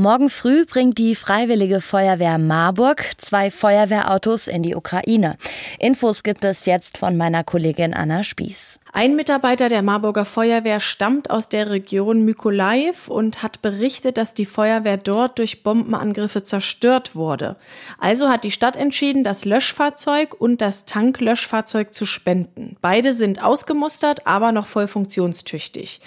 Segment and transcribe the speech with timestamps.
[0.00, 5.36] Morgen früh bringt die Freiwillige Feuerwehr Marburg zwei Feuerwehrautos in die Ukraine.
[5.80, 8.78] Infos gibt es jetzt von meiner Kollegin Anna Spieß.
[8.92, 14.46] Ein Mitarbeiter der Marburger Feuerwehr stammt aus der Region Mykolaiv und hat berichtet, dass die
[14.46, 17.56] Feuerwehr dort durch Bombenangriffe zerstört wurde.
[17.98, 22.76] Also hat die Stadt entschieden, das Löschfahrzeug und das Tanklöschfahrzeug zu spenden.
[22.80, 26.00] Beide sind ausgemustert, aber noch voll funktionstüchtig.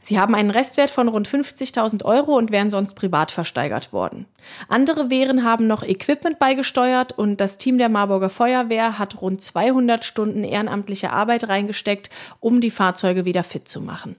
[0.00, 4.26] Sie haben einen Restwert von rund 50.000 Euro und wären sonst privat versteigert worden.
[4.68, 10.04] Andere Wehren haben noch Equipment beigesteuert und das Team der Marburger Feuerwehr hat rund 200
[10.04, 14.16] Stunden ehrenamtliche Arbeit reingesteckt, um die Fahrzeuge wieder fit zu machen.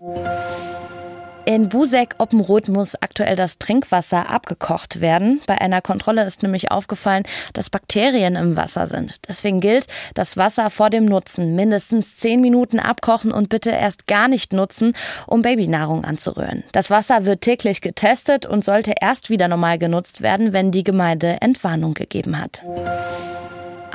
[1.46, 5.42] In Busek-Oppenroth muss aktuell das Trinkwasser abgekocht werden.
[5.46, 9.28] Bei einer Kontrolle ist nämlich aufgefallen, dass Bakterien im Wasser sind.
[9.30, 14.28] Deswegen gilt, das Wasser vor dem Nutzen mindestens zehn Minuten abkochen und bitte erst gar
[14.28, 14.94] nicht nutzen,
[15.28, 16.64] um Babynahrung anzurühren.
[16.72, 21.38] Das Wasser wird täglich getestet und sollte erst wieder normal genutzt werden, wenn die Gemeinde
[21.42, 22.64] Entwarnung gegeben hat.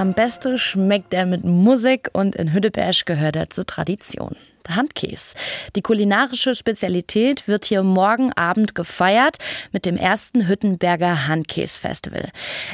[0.01, 4.35] Am besten schmeckt er mit Musik und in Hüddeberg gehört er zur Tradition.
[4.67, 5.35] Handkäse.
[5.77, 9.37] Die kulinarische Spezialität wird hier morgen Abend gefeiert
[9.73, 12.31] mit dem ersten Hüttenberger Handkäse-Festival.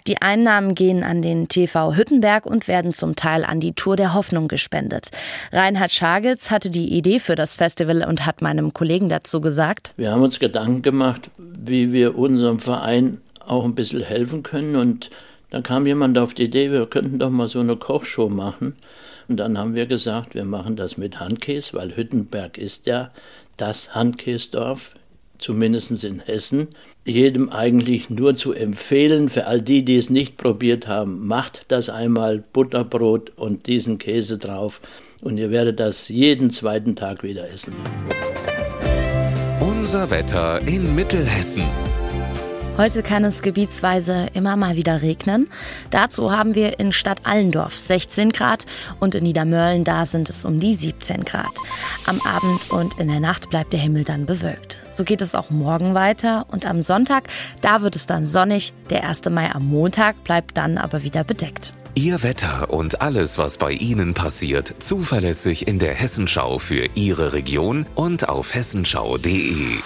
[0.06, 4.14] Die Einnahmen gehen an den TV Hüttenberg und werden zum Teil an die Tour der
[4.14, 5.08] Hoffnung gespendet.
[5.50, 9.94] Reinhard Schagitz hatte die Idee für das Festival und hat meinem Kollegen dazu gesagt.
[9.96, 15.10] Wir haben uns Gedanken gemacht, wie wir unserem Verein auch ein bisschen helfen können und
[15.56, 18.74] dann kam jemand auf die Idee, wir könnten doch mal so eine Kochshow machen.
[19.26, 23.10] Und dann haben wir gesagt, wir machen das mit Handkäse, weil Hüttenberg ist ja
[23.56, 24.90] das Handkäsdorf,
[25.38, 26.68] zumindest in Hessen.
[27.06, 31.88] Jedem eigentlich nur zu empfehlen, für all die, die es nicht probiert haben, macht das
[31.88, 34.82] einmal Butterbrot und diesen Käse drauf
[35.22, 37.72] und ihr werdet das jeden zweiten Tag wieder essen.
[39.60, 41.64] Unser Wetter in Mittelhessen.
[42.76, 45.48] Heute kann es gebietsweise immer mal wieder regnen.
[45.90, 48.66] Dazu haben wir in Stadt Allendorf 16 Grad
[49.00, 51.54] und in Niedermörlen da sind es um die 17 Grad.
[52.04, 54.76] Am Abend und in der Nacht bleibt der Himmel dann bewölkt.
[54.92, 57.28] So geht es auch morgen weiter und am Sonntag,
[57.62, 58.74] da wird es dann sonnig.
[58.90, 59.30] Der 1.
[59.30, 61.72] Mai am Montag bleibt dann aber wieder bedeckt.
[61.94, 67.86] Ihr Wetter und alles, was bei Ihnen passiert, zuverlässig in der Hessenschau für Ihre Region
[67.94, 69.78] und auf hessenschau.de.